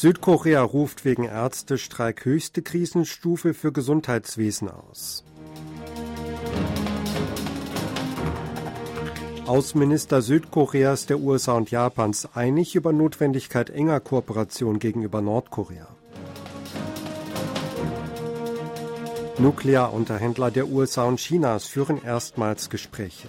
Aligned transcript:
Südkorea 0.00 0.62
ruft 0.62 1.04
wegen 1.04 1.24
Ärztestreik 1.24 2.24
höchste 2.24 2.62
Krisenstufe 2.62 3.52
für 3.52 3.70
Gesundheitswesen 3.70 4.70
aus. 4.70 5.24
Außenminister 9.44 10.22
Südkoreas, 10.22 11.04
der 11.04 11.20
USA 11.20 11.52
und 11.52 11.70
Japans 11.70 12.30
einig 12.34 12.76
über 12.76 12.94
Notwendigkeit 12.94 13.68
enger 13.68 14.00
Kooperation 14.00 14.78
gegenüber 14.78 15.20
Nordkorea. 15.20 15.88
Nuklearunterhändler 19.36 20.50
der 20.50 20.68
USA 20.68 21.04
und 21.04 21.18
Chinas 21.20 21.66
führen 21.66 22.02
erstmals 22.02 22.70
Gespräche. 22.70 23.28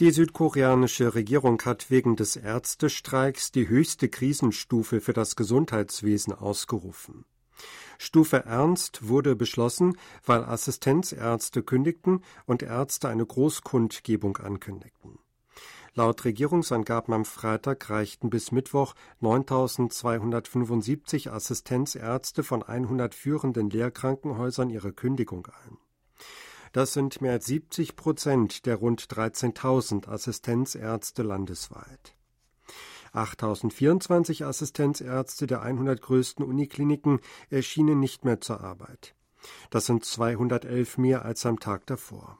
Die 0.00 0.10
südkoreanische 0.10 1.14
Regierung 1.14 1.60
hat 1.62 1.90
wegen 1.90 2.16
des 2.16 2.36
Ärztestreiks 2.36 3.52
die 3.52 3.68
höchste 3.68 4.08
Krisenstufe 4.08 5.00
für 5.00 5.12
das 5.12 5.36
Gesundheitswesen 5.36 6.32
ausgerufen. 6.32 7.24
Stufe 7.98 8.46
Ernst 8.46 9.08
wurde 9.08 9.36
beschlossen, 9.36 9.96
weil 10.24 10.44
Assistenzärzte 10.44 11.62
kündigten 11.62 12.24
und 12.46 12.62
Ärzte 12.62 13.08
eine 13.08 13.24
Großkundgebung 13.24 14.38
ankündigten. 14.38 15.18
Laut 15.94 16.24
Regierungsangaben 16.24 17.12
am 17.12 17.26
Freitag 17.26 17.90
reichten 17.90 18.30
bis 18.30 18.50
Mittwoch 18.50 18.94
9.275 19.20 21.30
Assistenzärzte 21.30 22.42
von 22.42 22.62
100 22.62 23.14
führenden 23.14 23.68
Lehrkrankenhäusern 23.68 24.70
ihre 24.70 24.94
Kündigung 24.94 25.46
ein. 25.46 25.76
Das 26.72 26.94
sind 26.94 27.20
mehr 27.20 27.32
als 27.32 27.46
70 27.46 27.96
Prozent 27.96 28.64
der 28.66 28.76
rund 28.76 29.02
13.000 29.02 30.08
Assistenzärzte 30.08 31.22
landesweit. 31.22 32.16
8024 33.12 34.46
Assistenzärzte 34.46 35.46
der 35.46 35.60
100 35.60 36.00
größten 36.00 36.44
Unikliniken 36.44 37.20
erschienen 37.50 38.00
nicht 38.00 38.24
mehr 38.24 38.40
zur 38.40 38.62
Arbeit. 38.62 39.14
Das 39.70 39.86
sind 39.86 40.04
211 40.04 40.96
mehr 40.96 41.24
als 41.24 41.44
am 41.44 41.60
Tag 41.60 41.86
davor. 41.86 42.38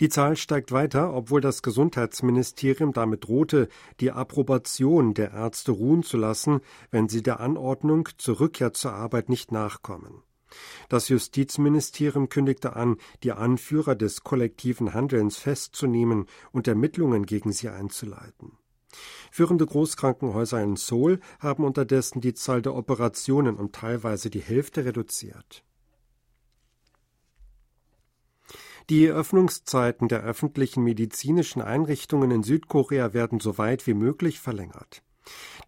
Die 0.00 0.08
Zahl 0.08 0.36
steigt 0.36 0.72
weiter, 0.72 1.14
obwohl 1.14 1.40
das 1.40 1.62
Gesundheitsministerium 1.62 2.92
damit 2.92 3.24
drohte, 3.24 3.68
die 4.00 4.10
Approbation 4.10 5.14
der 5.14 5.32
Ärzte 5.32 5.72
ruhen 5.72 6.02
zu 6.02 6.16
lassen, 6.16 6.60
wenn 6.90 7.08
sie 7.08 7.22
der 7.22 7.40
Anordnung 7.40 8.08
zur 8.18 8.40
Rückkehr 8.40 8.72
zur 8.72 8.92
Arbeit 8.92 9.28
nicht 9.28 9.52
nachkommen. 9.52 10.22
Das 10.88 11.08
Justizministerium 11.08 12.28
kündigte 12.28 12.76
an, 12.76 12.96
die 13.22 13.32
Anführer 13.32 13.94
des 13.94 14.22
kollektiven 14.22 14.94
Handelns 14.94 15.36
festzunehmen 15.36 16.26
und 16.52 16.68
Ermittlungen 16.68 17.26
gegen 17.26 17.52
sie 17.52 17.68
einzuleiten. 17.68 18.52
Führende 19.30 19.66
Großkrankenhäuser 19.66 20.62
in 20.62 20.76
Seoul 20.76 21.20
haben 21.40 21.64
unterdessen 21.64 22.20
die 22.20 22.34
Zahl 22.34 22.62
der 22.62 22.74
Operationen 22.74 23.56
um 23.56 23.72
teilweise 23.72 24.30
die 24.30 24.40
Hälfte 24.40 24.84
reduziert. 24.84 25.64
Die 28.90 29.08
Öffnungszeiten 29.08 30.08
der 30.08 30.22
öffentlichen 30.22 30.84
medizinischen 30.84 31.62
Einrichtungen 31.62 32.30
in 32.30 32.42
Südkorea 32.42 33.14
werden 33.14 33.40
so 33.40 33.56
weit 33.56 33.86
wie 33.86 33.94
möglich 33.94 34.40
verlängert. 34.40 35.02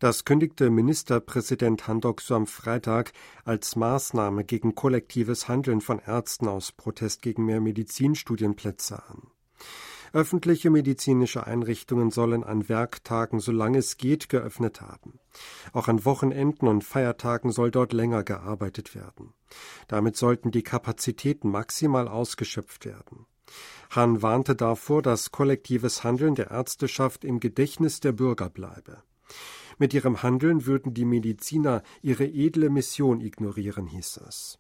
Das 0.01 0.25
kündigte 0.25 0.71
Ministerpräsident 0.71 1.89
Han 1.89 2.01
Dok-soo 2.01 2.35
am 2.35 2.47
Freitag 2.47 3.13
als 3.45 3.77
Maßnahme 3.77 4.45
gegen 4.45 4.75
kollektives 4.75 5.49
Handeln 5.49 5.81
von 5.81 5.99
Ärzten 5.99 6.49
aus 6.49 6.73
Protest 6.73 7.23
gegen 7.23 7.45
mehr 7.45 7.61
Medizinstudienplätze 7.61 9.03
an. 9.09 9.23
Öffentliche 10.13 10.71
medizinische 10.71 11.47
Einrichtungen 11.47 12.11
sollen 12.11 12.45
an 12.45 12.69
Werktagen, 12.69 13.41
solange 13.41 13.79
es 13.79 13.97
geht, 13.97 14.29
geöffnet 14.29 14.81
haben. 14.81 15.19
Auch 15.73 15.89
an 15.89 16.05
Wochenenden 16.05 16.69
und 16.69 16.85
Feiertagen 16.85 17.53
soll 17.53 17.71
dort 17.71 17.93
länger 17.93 18.23
gearbeitet 18.23 18.95
werden. 18.95 19.35
Damit 19.89 20.17
sollten 20.17 20.51
die 20.51 20.63
Kapazitäten 20.63 21.51
maximal 21.51 22.09
ausgeschöpft 22.09 22.87
werden. 22.87 23.27
Hahn 23.91 24.23
warnte 24.23 24.57
davor, 24.57 25.03
dass 25.03 25.33
kollektives 25.33 26.03
Handeln 26.03 26.35
der 26.35 26.51
Ärzteschaft 26.51 27.25
im 27.25 27.39
Gedächtnis 27.41 28.01
der 28.01 28.13
Bürger 28.13 28.51
bleibe. 28.51 29.03
Mit 29.79 29.93
ihrem 29.93 30.23
Handeln 30.23 30.67
würden 30.67 30.95
die 30.95 31.05
Mediziner 31.05 31.83
ihre 32.03 32.25
edle 32.25 32.71
Mission 32.71 33.21
ignorieren, 33.21 33.87
hieß 33.87 34.21
es. 34.27 34.59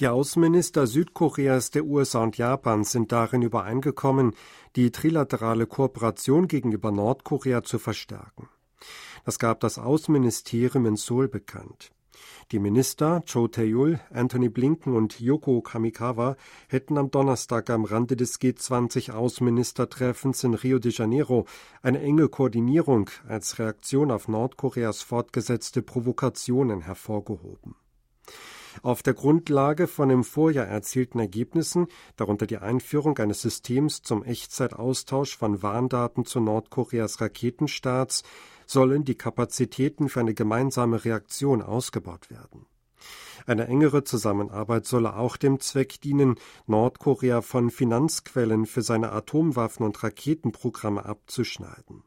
Die 0.00 0.08
Außenminister 0.08 0.88
Südkoreas, 0.88 1.70
der 1.70 1.84
USA 1.84 2.24
und 2.24 2.36
Japans 2.36 2.90
sind 2.90 3.12
darin 3.12 3.42
übereingekommen, 3.42 4.34
die 4.74 4.90
trilaterale 4.90 5.66
Kooperation 5.66 6.48
gegenüber 6.48 6.90
Nordkorea 6.90 7.62
zu 7.62 7.78
verstärken. 7.78 8.48
Das 9.24 9.38
gab 9.38 9.60
das 9.60 9.78
Außenministerium 9.78 10.86
in 10.86 10.96
Seoul 10.96 11.28
bekannt. 11.28 11.93
Die 12.52 12.58
Minister 12.58 13.22
Cho 13.26 13.48
Tae-yul, 13.48 14.00
Anthony 14.12 14.48
Blinken 14.48 14.94
und 14.94 15.20
Yoko 15.20 15.60
Kamikawa 15.60 16.36
hätten 16.68 16.98
am 16.98 17.10
Donnerstag 17.10 17.70
am 17.70 17.84
Rande 17.84 18.16
des 18.16 18.40
G20-Außenministertreffens 18.40 20.44
in 20.44 20.54
Rio 20.54 20.78
de 20.78 20.92
Janeiro 20.92 21.46
eine 21.82 22.00
enge 22.00 22.28
Koordinierung 22.28 23.10
als 23.26 23.58
Reaktion 23.58 24.10
auf 24.10 24.28
Nordkoreas 24.28 25.02
fortgesetzte 25.02 25.82
Provokationen 25.82 26.82
hervorgehoben. 26.82 27.76
Auf 28.82 29.02
der 29.02 29.14
Grundlage 29.14 29.86
von 29.86 30.10
im 30.10 30.24
Vorjahr 30.24 30.66
erzielten 30.66 31.20
Ergebnissen, 31.20 31.86
darunter 32.16 32.46
die 32.46 32.58
Einführung 32.58 33.16
eines 33.18 33.40
Systems 33.40 34.02
zum 34.02 34.24
Echtzeitaustausch 34.24 35.36
von 35.36 35.62
Warndaten 35.62 36.24
zu 36.24 36.40
Nordkoreas 36.40 37.20
Raketenstarts, 37.20 38.24
sollen 38.66 39.04
die 39.04 39.16
Kapazitäten 39.16 40.08
für 40.08 40.20
eine 40.20 40.34
gemeinsame 40.34 41.04
Reaktion 41.04 41.62
ausgebaut 41.62 42.30
werden. 42.30 42.66
Eine 43.46 43.66
engere 43.66 44.04
Zusammenarbeit 44.04 44.86
solle 44.86 45.16
auch 45.16 45.36
dem 45.36 45.60
Zweck 45.60 46.00
dienen, 46.00 46.36
Nordkorea 46.66 47.42
von 47.42 47.70
Finanzquellen 47.70 48.64
für 48.64 48.82
seine 48.82 49.12
Atomwaffen 49.12 49.84
und 49.84 50.02
Raketenprogramme 50.02 51.04
abzuschneiden. 51.04 52.04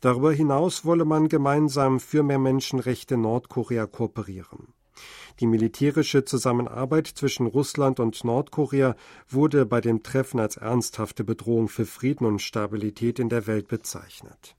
Darüber 0.00 0.32
hinaus 0.32 0.84
wolle 0.84 1.04
man 1.04 1.28
gemeinsam 1.28 1.98
für 1.98 2.22
mehr 2.22 2.38
Menschenrechte 2.38 3.16
Nordkorea 3.16 3.86
kooperieren. 3.86 4.74
Die 5.40 5.46
militärische 5.46 6.24
Zusammenarbeit 6.24 7.06
zwischen 7.06 7.46
Russland 7.46 8.00
und 8.00 8.22
Nordkorea 8.22 8.94
wurde 9.28 9.66
bei 9.66 9.80
dem 9.80 10.02
Treffen 10.02 10.38
als 10.38 10.56
ernsthafte 10.56 11.24
Bedrohung 11.24 11.68
für 11.68 11.86
Frieden 11.86 12.26
und 12.26 12.42
Stabilität 12.42 13.18
in 13.18 13.28
der 13.28 13.46
Welt 13.46 13.68
bezeichnet. 13.68 14.56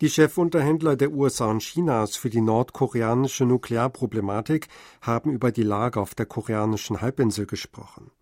Die 0.00 0.08
Chefunterhändler 0.08 0.94
der 0.94 1.10
USA 1.10 1.46
und 1.46 1.60
Chinas 1.60 2.14
für 2.14 2.30
die 2.30 2.40
nordkoreanische 2.40 3.44
Nuklearproblematik 3.44 4.68
haben 5.00 5.32
über 5.32 5.50
die 5.50 5.64
Lage 5.64 6.00
auf 6.00 6.14
der 6.14 6.24
koreanischen 6.24 7.00
Halbinsel 7.00 7.46
gesprochen. 7.46 8.12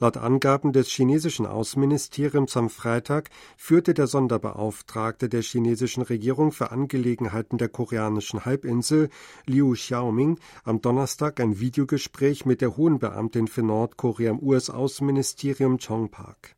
Laut 0.00 0.16
Angaben 0.16 0.72
des 0.72 0.88
chinesischen 0.88 1.46
Außenministeriums 1.46 2.56
am 2.56 2.68
Freitag 2.68 3.30
führte 3.56 3.94
der 3.94 4.08
Sonderbeauftragte 4.08 5.28
der 5.28 5.42
chinesischen 5.42 6.02
Regierung 6.02 6.50
für 6.50 6.72
Angelegenheiten 6.72 7.58
der 7.58 7.68
koreanischen 7.68 8.44
Halbinsel, 8.44 9.08
Liu 9.46 9.74
Xiaoming, 9.74 10.40
am 10.64 10.80
Donnerstag 10.80 11.38
ein 11.38 11.60
Videogespräch 11.60 12.44
mit 12.44 12.60
der 12.60 12.76
hohen 12.76 12.98
Beamtin 12.98 13.46
für 13.46 13.62
Nordkorea 13.62 14.32
im 14.32 14.40
US-Außenministerium 14.40 15.78
Chong 15.78 16.10
Park. 16.10 16.56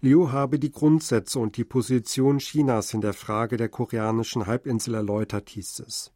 Liu 0.00 0.30
habe 0.30 0.58
die 0.58 0.70
Grundsätze 0.70 1.38
und 1.38 1.56
die 1.56 1.64
Position 1.64 2.38
Chinas 2.38 2.94
in 2.94 3.00
der 3.00 3.14
Frage 3.14 3.56
der 3.56 3.68
koreanischen 3.68 4.46
Halbinsel 4.46 4.94
erläutert, 4.94 5.50
hieß 5.50 5.80
es. 5.80 6.12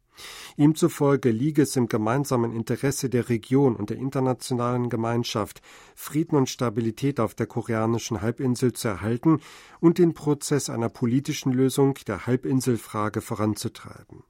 Ihm 0.57 0.75
zufolge 0.75 1.31
liege 1.31 1.63
es 1.63 1.75
im 1.75 1.87
gemeinsamen 1.87 2.53
Interesse 2.53 3.09
der 3.09 3.29
Region 3.29 3.75
und 3.75 3.89
der 3.89 3.97
internationalen 3.97 4.89
Gemeinschaft, 4.89 5.61
Frieden 5.95 6.37
und 6.37 6.49
Stabilität 6.49 7.19
auf 7.19 7.33
der 7.35 7.47
koreanischen 7.47 8.21
Halbinsel 8.21 8.73
zu 8.73 8.87
erhalten 8.87 9.39
und 9.79 9.97
den 9.97 10.13
Prozess 10.13 10.69
einer 10.69 10.89
politischen 10.89 11.51
Lösung 11.51 11.95
der 12.07 12.25
Halbinselfrage 12.25 13.21
voranzutreiben. 13.21 14.23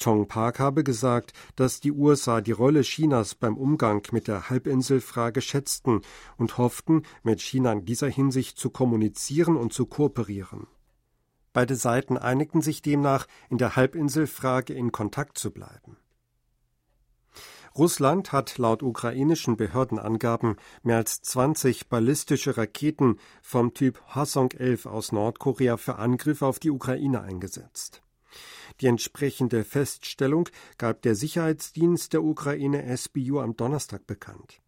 Chong 0.00 0.28
Park 0.28 0.60
habe 0.60 0.84
gesagt, 0.84 1.32
dass 1.56 1.80
die 1.80 1.92
USA 1.92 2.40
die 2.40 2.52
Rolle 2.52 2.82
Chinas 2.82 3.34
beim 3.34 3.56
Umgang 3.56 4.06
mit 4.12 4.28
der 4.28 4.48
Halbinselfrage 4.48 5.40
schätzten 5.40 6.02
und 6.36 6.56
hofften, 6.56 7.02
mit 7.22 7.40
China 7.40 7.72
in 7.72 7.84
dieser 7.84 8.08
Hinsicht 8.08 8.58
zu 8.58 8.70
kommunizieren 8.70 9.56
und 9.56 9.72
zu 9.72 9.86
kooperieren. 9.86 10.68
Beide 11.52 11.74
Seiten 11.74 12.16
einigten 12.16 12.62
sich 12.62 12.82
demnach, 12.82 13.26
in 13.50 13.58
der 13.58 13.74
Halbinselfrage 13.74 14.72
in 14.72 14.92
Kontakt 14.92 15.38
zu 15.38 15.50
bleiben. 15.50 15.96
Russland 17.76 18.32
hat 18.32 18.58
laut 18.58 18.82
ukrainischen 18.82 19.56
Behördenangaben 19.56 20.56
mehr 20.82 20.96
als 20.96 21.22
20 21.22 21.88
ballistische 21.88 22.56
Raketen 22.56 23.18
vom 23.42 23.74
Typ 23.74 24.00
Hwasong 24.14 24.52
11 24.52 24.86
aus 24.86 25.12
Nordkorea 25.12 25.76
für 25.76 25.96
Angriffe 25.96 26.46
auf 26.46 26.58
die 26.58 26.70
Ukraine 26.70 27.20
eingesetzt. 27.20 28.02
Die 28.80 28.86
entsprechende 28.86 29.64
Feststellung 29.64 30.48
gab 30.76 31.02
der 31.02 31.14
Sicherheitsdienst 31.14 32.12
der 32.12 32.22
Ukraine 32.22 32.96
SBU 32.96 33.40
am 33.40 33.56
Donnerstag 33.56 34.06
bekannt. 34.06 34.60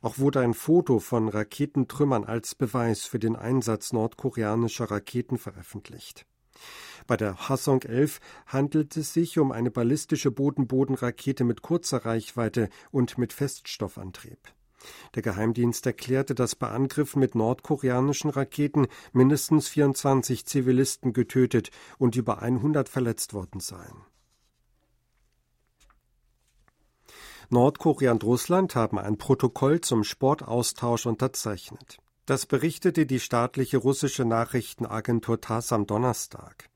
Auch 0.00 0.18
wurde 0.18 0.40
ein 0.40 0.54
Foto 0.54 0.98
von 0.98 1.28
Raketentrümmern 1.28 2.24
als 2.24 2.54
Beweis 2.54 3.04
für 3.04 3.18
den 3.18 3.36
Einsatz 3.36 3.92
nordkoreanischer 3.92 4.90
Raketen 4.90 5.36
veröffentlicht. 5.36 6.24
Bei 7.06 7.16
der 7.16 7.48
Hassong 7.48 7.82
11 7.82 8.20
handelt 8.46 8.96
es 8.96 9.12
sich 9.12 9.38
um 9.38 9.52
eine 9.52 9.70
ballistische 9.70 10.30
Boden-Boden-Rakete 10.30 11.44
mit 11.44 11.62
kurzer 11.62 12.04
Reichweite 12.04 12.68
und 12.90 13.18
mit 13.18 13.32
Feststoffantrieb. 13.32 14.38
Der 15.14 15.22
Geheimdienst 15.22 15.86
erklärte, 15.86 16.34
dass 16.34 16.54
bei 16.54 16.68
Angriffen 16.68 17.20
mit 17.20 17.34
nordkoreanischen 17.34 18.30
Raketen 18.30 18.86
mindestens 19.12 19.68
24 19.68 20.46
Zivilisten 20.46 21.12
getötet 21.12 21.70
und 21.98 22.16
über 22.16 22.42
100 22.42 22.88
verletzt 22.88 23.34
worden 23.34 23.60
seien. 23.60 24.04
Nordkorea 27.50 28.12
und 28.12 28.24
Russland 28.24 28.74
haben 28.74 28.98
ein 28.98 29.16
Protokoll 29.16 29.80
zum 29.80 30.04
Sportaustausch 30.04 31.06
unterzeichnet. 31.06 31.98
Das 32.28 32.44
berichtete 32.44 33.06
die 33.06 33.20
staatliche 33.20 33.78
russische 33.78 34.26
Nachrichtenagentur 34.26 35.40
TASS 35.40 35.72
am 35.72 35.86
Donnerstag. 35.86 36.68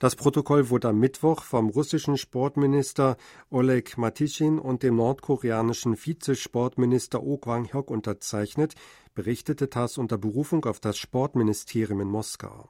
Das 0.00 0.16
Protokoll 0.16 0.68
wurde 0.68 0.90
am 0.90 0.98
Mittwoch 0.98 1.44
vom 1.44 1.70
russischen 1.70 2.18
Sportminister 2.18 3.16
Oleg 3.48 3.96
Matischin 3.96 4.58
und 4.58 4.82
dem 4.82 4.96
nordkoreanischen 4.96 5.96
Vizesportminister 5.96 7.22
Oh 7.22 7.38
Kwang-hyok 7.38 7.90
unterzeichnet, 7.90 8.74
berichtete 9.14 9.70
TASS 9.70 9.96
unter 9.96 10.18
Berufung 10.18 10.66
auf 10.66 10.78
das 10.78 10.98
Sportministerium 10.98 12.02
in 12.02 12.08
Moskau. 12.08 12.68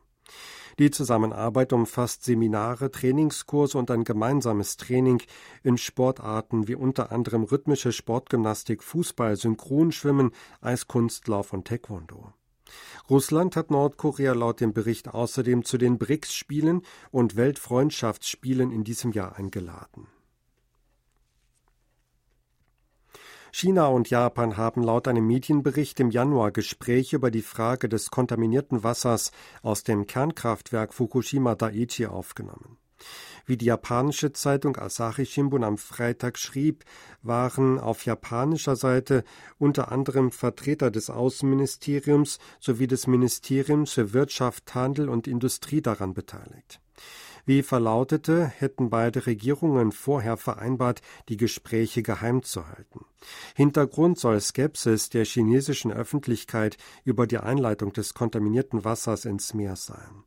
Die 0.79 0.93
Zusammenarbeit 0.93 1.73
umfasst 1.73 2.25
Seminare, 2.25 2.93
Trainingskurse 2.93 3.77
und 3.79 3.91
ein 3.91 4.05
gemeinsames 4.05 4.77
Training 4.77 5.21
in 5.65 5.77
Sportarten 5.77 6.69
wie 6.69 6.77
unter 6.77 7.11
anderem 7.11 7.43
rhythmische 7.43 7.91
Sportgymnastik, 7.91 8.85
Fußball, 8.85 9.37
Synchronschwimmen, 9.37 10.31
Eiskunstlauf 10.61 11.53
und 11.53 11.67
Taekwondo. 11.67 12.33
Russland 13.11 13.57
hat 13.57 13.71
Nordkorea 13.71 14.35
laut 14.35 14.61
dem 14.61 14.73
Bericht 14.73 15.09
außerdem 15.09 15.65
zu 15.65 15.79
den 15.79 15.99
BRICS-Spielen 15.99 16.83
und 17.11 17.35
Weltfreundschaftsspielen 17.35 18.71
in 18.71 18.85
diesem 18.85 19.13
Jahr 19.13 19.37
eingeladen. 19.37 20.07
China 23.61 23.89
und 23.89 24.09
Japan 24.09 24.57
haben 24.57 24.85
laut 24.85 25.09
einem 25.09 25.27
Medienbericht 25.27 25.99
im 25.99 26.13
Januar 26.13 26.53
Gespräche 26.53 27.17
über 27.17 27.33
die 27.33 27.43
Frage 27.43 27.89
des 27.89 28.09
kontaminierten 28.13 28.85
Wassers 28.85 29.33
aus 29.63 29.83
dem 29.83 30.07
Kernkraftwerk 30.07 30.95
Fukushima 30.95 31.57
Daiichi 31.57 32.07
aufgenommen. 32.07 32.79
Wie 33.47 33.57
die 33.57 33.65
japanische 33.65 34.33
Zeitung 34.33 34.77
Asahi 34.77 35.27
Shimbun 35.27 35.65
am 35.65 35.77
Freitag 35.77 36.39
schrieb, 36.39 36.85
waren 37.23 37.81
auf 37.81 38.05
japanischer 38.05 38.77
Seite 38.77 39.25
unter 39.59 39.91
anderem 39.91 40.31
Vertreter 40.31 40.93
des 40.93 41.11
Außenministeriums 41.11 42.39
sowie 42.61 42.87
des 42.87 43.09
Ministeriums 43.09 43.91
für 43.91 44.13
Wirtschaft, 44.13 44.73
Handel 44.73 45.09
und 45.09 45.27
Industrie 45.27 45.83
daran 45.83 46.15
beteiligt. 46.15 46.81
Wie 47.49 47.63
verlautete, 47.63 48.45
hätten 48.45 48.91
beide 48.91 49.25
Regierungen 49.25 49.91
vorher 49.91 50.37
vereinbart, 50.37 51.01
die 51.31 51.39
Gespräche 51.39 52.03
geheim 52.03 52.43
zu 52.43 52.69
halten. 52.69 53.07
Hintergrund 53.57 54.19
soll 54.19 54.39
Skepsis 54.39 55.09
der 55.09 55.25
chinesischen 55.25 55.91
Öffentlichkeit 55.91 56.77
über 57.05 57.27
die 57.27 57.39
Einleitung 57.39 57.95
des 57.95 58.13
kontaminierten 58.13 58.85
Wassers 58.85 59.25
ins 59.25 59.55
Meer 59.55 59.77
sein. 59.77 60.25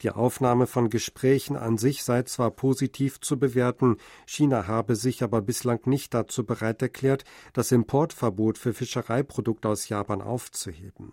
Die 0.00 0.08
Aufnahme 0.08 0.66
von 0.66 0.88
Gesprächen 0.88 1.58
an 1.58 1.76
sich 1.76 2.02
sei 2.02 2.22
zwar 2.22 2.50
positiv 2.50 3.20
zu 3.20 3.38
bewerten, 3.38 3.98
China 4.24 4.66
habe 4.66 4.96
sich 4.96 5.22
aber 5.22 5.42
bislang 5.42 5.80
nicht 5.84 6.14
dazu 6.14 6.46
bereit 6.46 6.80
erklärt, 6.80 7.24
das 7.52 7.72
Importverbot 7.72 8.56
für 8.56 8.72
Fischereiprodukte 8.72 9.68
aus 9.68 9.90
Japan 9.90 10.22
aufzuheben. 10.22 11.12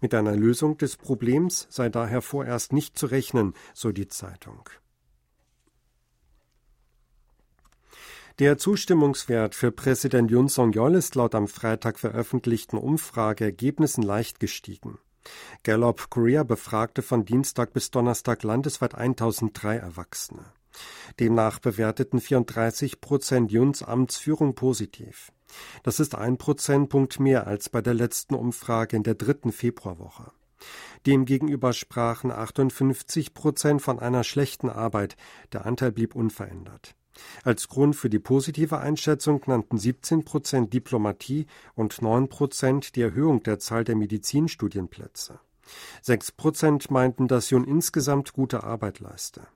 Mit 0.00 0.14
einer 0.14 0.36
Lösung 0.36 0.78
des 0.78 0.96
Problems 0.96 1.66
sei 1.70 1.88
daher 1.88 2.22
vorerst 2.22 2.72
nicht 2.72 2.98
zu 2.98 3.06
rechnen, 3.06 3.54
so 3.74 3.92
die 3.92 4.08
Zeitung. 4.08 4.68
Der 8.38 8.56
Zustimmungswert 8.56 9.54
für 9.54 9.70
Präsident 9.70 10.30
Yoon 10.30 10.48
Song-yeol 10.48 10.94
ist 10.94 11.14
laut 11.14 11.34
am 11.34 11.46
Freitag 11.46 11.98
veröffentlichten 11.98 12.78
Umfrageergebnissen 12.78 14.02
leicht 14.02 14.40
gestiegen. 14.40 14.98
Gallup 15.62 16.08
Korea 16.08 16.42
befragte 16.42 17.02
von 17.02 17.26
Dienstag 17.26 17.74
bis 17.74 17.90
Donnerstag 17.90 18.42
landesweit 18.42 18.94
1003 18.94 19.76
Erwachsene. 19.76 20.46
Demnach 21.18 21.58
bewerteten 21.58 22.20
34 22.20 23.02
Prozent 23.02 23.52
Juns 23.52 23.82
Amtsführung 23.82 24.54
positiv. 24.54 25.32
Das 25.82 26.00
ist 26.00 26.14
ein 26.14 26.38
Prozentpunkt 26.38 27.20
mehr 27.20 27.46
als 27.46 27.68
bei 27.68 27.80
der 27.82 27.94
letzten 27.94 28.34
Umfrage 28.34 28.96
in 28.96 29.02
der 29.02 29.14
dritten 29.14 29.52
Februarwoche. 29.52 30.32
Demgegenüber 31.06 31.72
sprachen 31.72 32.30
58 32.30 33.32
Prozent 33.32 33.80
von 33.80 33.98
einer 33.98 34.24
schlechten 34.24 34.68
Arbeit. 34.68 35.16
Der 35.52 35.64
Anteil 35.64 35.92
blieb 35.92 36.14
unverändert. 36.14 36.94
Als 37.44 37.68
Grund 37.68 37.96
für 37.96 38.10
die 38.10 38.18
positive 38.18 38.78
Einschätzung 38.78 39.42
nannten 39.46 39.78
17 39.78 40.24
Prozent 40.24 40.72
Diplomatie 40.72 41.46
und 41.74 42.00
9 42.02 42.28
Prozent 42.28 42.96
die 42.96 43.02
Erhöhung 43.02 43.42
der 43.42 43.58
Zahl 43.58 43.84
der 43.84 43.96
Medizinstudienplätze. 43.96 45.40
6 46.02 46.32
Prozent 46.32 46.90
meinten, 46.90 47.28
dass 47.28 47.50
Jun 47.50 47.64
insgesamt 47.64 48.32
gute 48.32 48.64
Arbeit 48.64 49.00
leiste. 49.00 49.46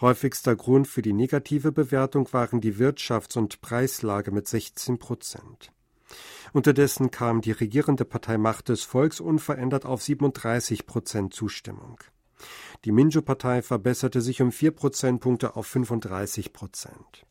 Häufigster 0.00 0.56
Grund 0.56 0.88
für 0.88 1.02
die 1.02 1.12
negative 1.12 1.72
Bewertung 1.72 2.32
waren 2.32 2.60
die 2.60 2.74
Wirtschafts- 2.74 3.36
und 3.36 3.60
Preislage 3.60 4.30
mit 4.30 4.48
16 4.48 4.98
Prozent. 4.98 5.72
Unterdessen 6.52 7.10
kam 7.10 7.40
die 7.40 7.52
regierende 7.52 8.04
Partei 8.04 8.38
Macht 8.38 8.68
des 8.68 8.84
Volks 8.84 9.20
unverändert 9.20 9.84
auf 9.84 10.02
37 10.02 10.86
Prozent 10.86 11.34
Zustimmung. 11.34 11.98
Die 12.84 12.92
Minjo-Partei 12.92 13.62
verbesserte 13.62 14.20
sich 14.20 14.42
um 14.42 14.52
vier 14.52 14.70
Prozentpunkte 14.70 15.56
auf 15.56 15.66
35 15.66 16.52
Prozent. 16.52 17.26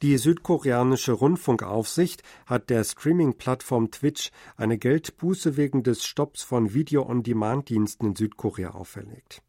Die 0.00 0.16
südkoreanische 0.16 1.10
Rundfunkaufsicht 1.10 2.22
hat 2.46 2.70
der 2.70 2.84
Streaming-Plattform 2.84 3.90
Twitch 3.90 4.30
eine 4.56 4.78
Geldbuße 4.78 5.56
wegen 5.56 5.82
des 5.82 6.04
Stopps 6.04 6.44
von 6.44 6.72
Video-on-Demand-Diensten 6.72 8.06
in 8.06 8.14
Südkorea 8.14 8.70
auferlegt. 8.70 9.42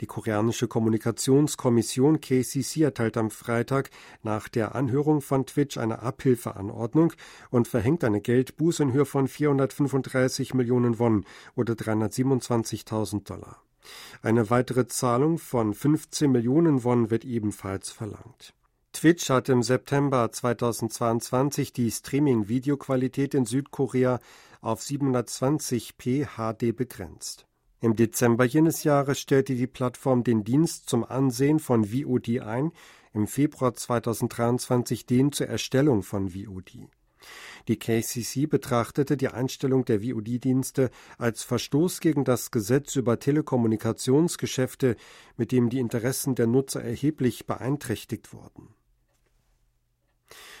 Die 0.00 0.06
koreanische 0.06 0.68
Kommunikationskommission 0.68 2.20
KCC 2.20 2.82
erteilt 2.82 3.16
am 3.16 3.32
Freitag 3.32 3.90
nach 4.22 4.48
der 4.48 4.76
Anhörung 4.76 5.20
von 5.20 5.46
Twitch 5.46 5.76
eine 5.78 6.00
Abhilfeanordnung 6.00 7.12
und 7.50 7.66
verhängt 7.66 8.04
eine 8.04 8.20
Geldbuße 8.20 8.84
in 8.84 8.92
Höhe 8.92 9.04
von 9.04 9.26
435 9.26 10.54
Millionen 10.54 11.00
Won 11.00 11.24
oder 11.56 11.74
327.000 11.74 13.24
Dollar. 13.24 13.60
Eine 14.22 14.48
weitere 14.48 14.86
Zahlung 14.86 15.38
von 15.38 15.74
15 15.74 16.30
Millionen 16.30 16.84
Won 16.84 17.10
wird 17.10 17.24
ebenfalls 17.24 17.90
verlangt. 17.90 18.54
Twitch 18.98 19.30
hat 19.30 19.48
im 19.48 19.62
September 19.62 20.28
2022 20.28 21.72
die 21.72 21.88
Streaming-Videoqualität 21.88 23.32
in 23.32 23.46
Südkorea 23.46 24.18
auf 24.60 24.80
720p 24.82 26.26
HD 26.34 26.76
begrenzt. 26.76 27.46
Im 27.80 27.94
Dezember 27.94 28.44
jenes 28.44 28.82
Jahres 28.82 29.20
stellte 29.20 29.54
die 29.54 29.68
Plattform 29.68 30.24
den 30.24 30.42
Dienst 30.42 30.90
zum 30.90 31.04
Ansehen 31.04 31.60
von 31.60 31.84
VOD 31.84 32.40
ein, 32.40 32.72
im 33.14 33.28
Februar 33.28 33.72
2023 33.72 35.06
den 35.06 35.30
zur 35.30 35.46
Erstellung 35.46 36.02
von 36.02 36.30
VOD. 36.30 36.88
Die 37.68 37.78
KCC 37.78 38.46
betrachtete 38.46 39.16
die 39.16 39.28
Einstellung 39.28 39.84
der 39.84 40.00
VOD-Dienste 40.00 40.90
als 41.18 41.44
Verstoß 41.44 42.00
gegen 42.00 42.24
das 42.24 42.50
Gesetz 42.50 42.96
über 42.96 43.20
Telekommunikationsgeschäfte, 43.20 44.96
mit 45.36 45.52
dem 45.52 45.68
die 45.68 45.78
Interessen 45.78 46.34
der 46.34 46.48
Nutzer 46.48 46.82
erheblich 46.82 47.46
beeinträchtigt 47.46 48.32
wurden. 48.32 48.74